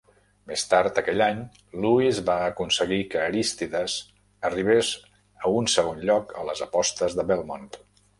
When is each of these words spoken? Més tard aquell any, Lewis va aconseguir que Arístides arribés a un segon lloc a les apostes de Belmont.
Més 0.51 0.61
tard 0.69 0.99
aquell 0.99 1.19
any, 1.25 1.41
Lewis 1.83 2.21
va 2.29 2.37
aconseguir 2.45 2.97
que 3.11 3.19
Arístides 3.25 3.97
arribés 4.51 4.89
a 5.45 5.53
un 5.61 5.69
segon 5.75 6.01
lloc 6.09 6.35
a 6.41 6.47
les 6.49 6.65
apostes 6.69 7.19
de 7.21 7.27
Belmont. 7.33 7.69